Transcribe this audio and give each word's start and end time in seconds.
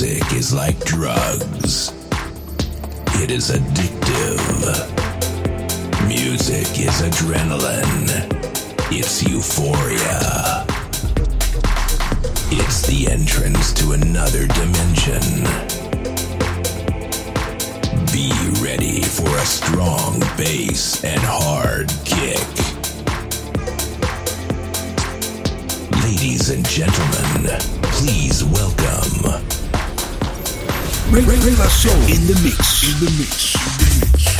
Music 0.00 0.32
is 0.32 0.54
like 0.54 0.78
drugs. 0.84 1.92
It 3.20 3.32
is 3.32 3.50
addictive. 3.50 4.38
Music 6.06 6.68
is 6.78 7.02
adrenaline. 7.02 8.06
It's 8.92 9.24
euphoria. 9.24 10.64
It's 12.52 12.86
the 12.86 13.08
entrance 13.10 13.72
to 13.72 13.90
another 13.90 14.46
dimension. 14.46 15.42
Be 18.12 18.30
ready 18.62 19.02
for 19.02 19.34
a 19.36 19.46
strong 19.46 20.20
bass 20.36 21.02
and 21.02 21.20
hard 21.24 21.88
kick. 22.04 22.46
Ladies 26.04 26.50
and 26.50 26.64
gentlemen, 26.68 27.58
please 27.82 28.44
welcome. 28.44 29.47
Ray, 31.10 31.22
Ray, 31.22 31.38
Ray 31.38 31.56
La 31.56 31.68
Soul 31.68 31.94
in 32.02 32.26
the 32.26 32.38
mix. 32.44 32.84
In 32.84 33.00
the 33.00 33.10
mix. 33.16 33.54
In 33.54 33.78
the 33.78 34.06
mix. 34.12 34.37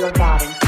Your 0.00 0.10
body. 0.12 0.59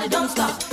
Keep 0.00 0.12
it 0.12 0.67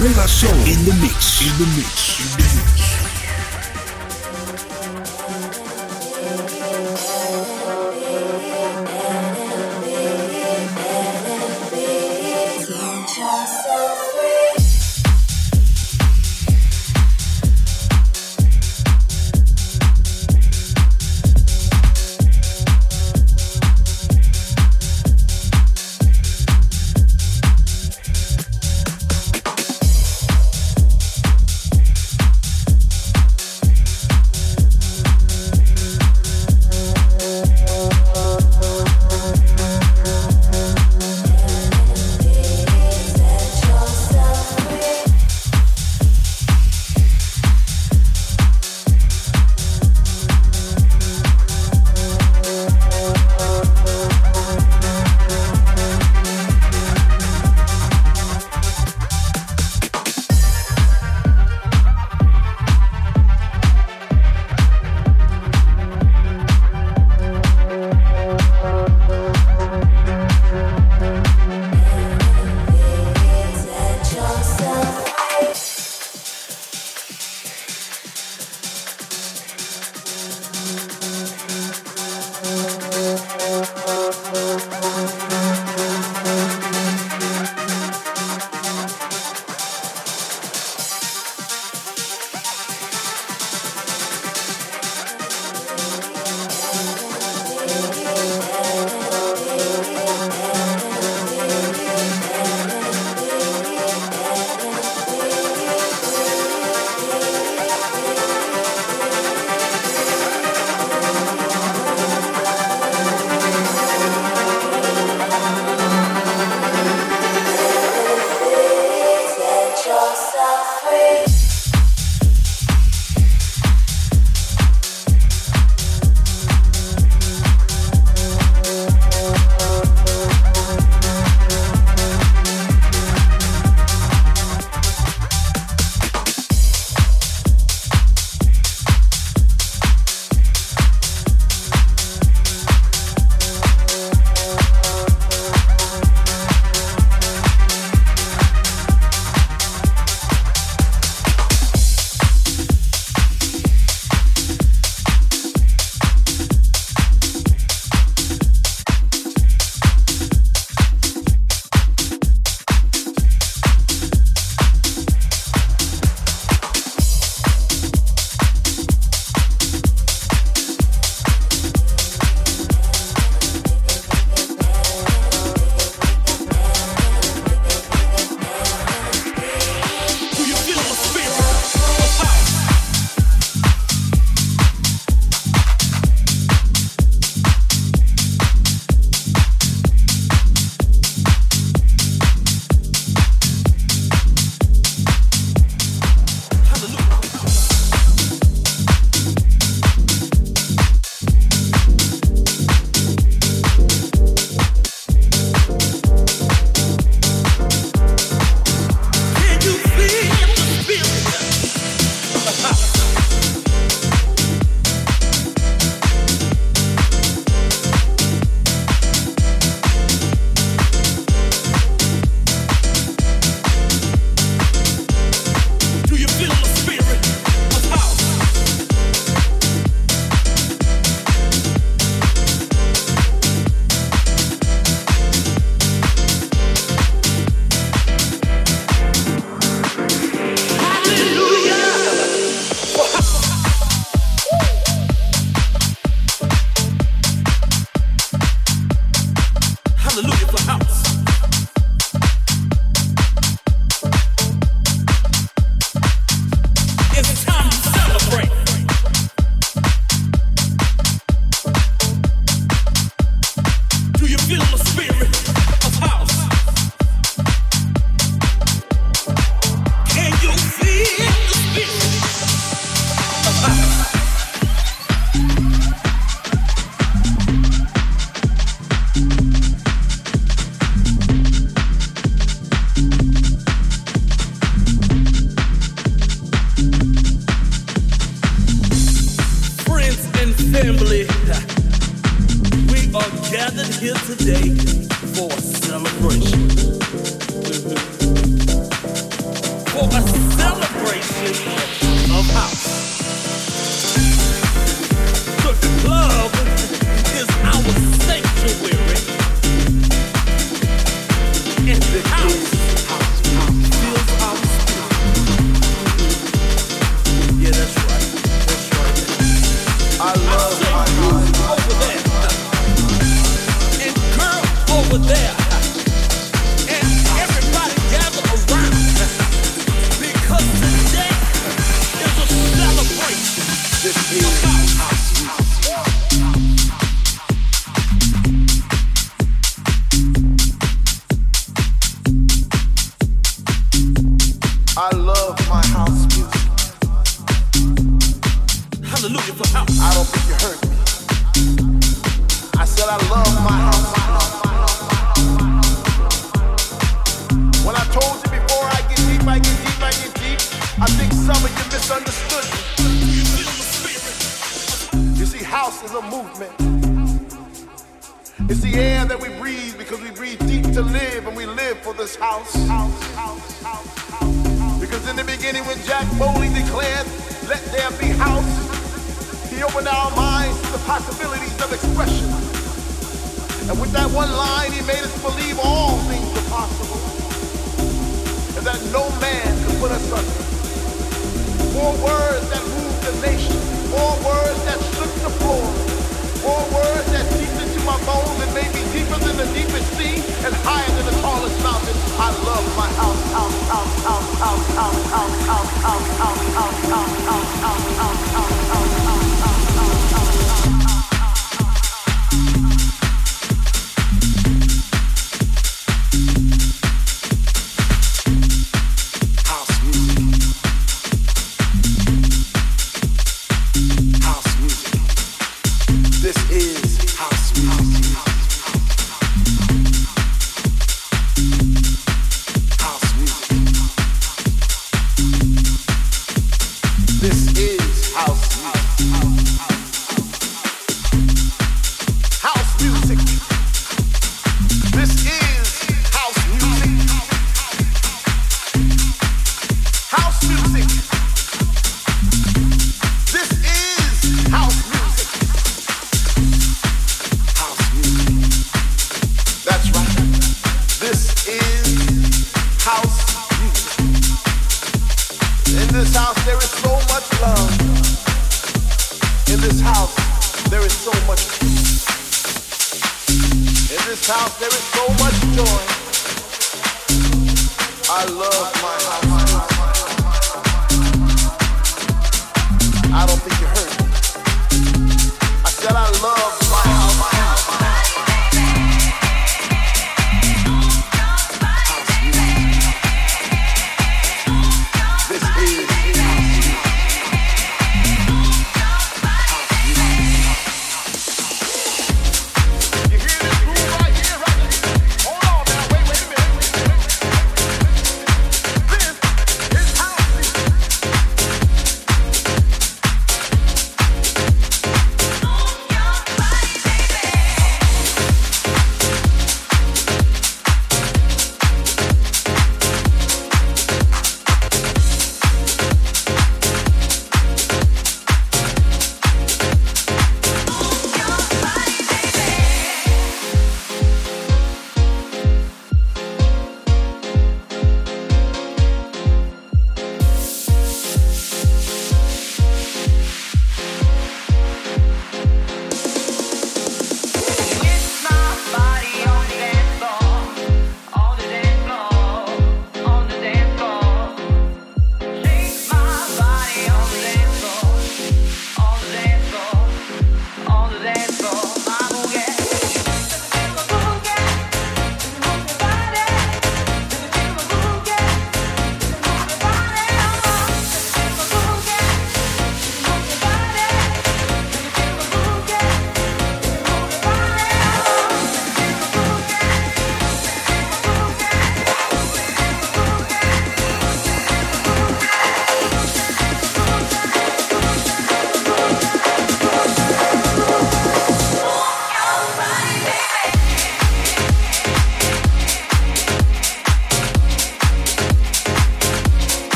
Ray 0.00 0.12
La 0.14 0.26
Soul 0.26 0.50
in 0.66 0.84
the 0.84 0.92
mix. 1.00 1.40
In 1.40 1.56
the 1.58 1.66
mix. 1.76 2.20
In 2.20 2.36
the 2.36 2.60
mix. 2.60 2.95